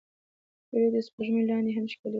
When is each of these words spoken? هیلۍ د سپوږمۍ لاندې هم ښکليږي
هیلۍ 0.71 0.89
د 0.93 0.97
سپوږمۍ 1.07 1.43
لاندې 1.49 1.71
هم 1.77 1.85
ښکليږي 1.91 2.09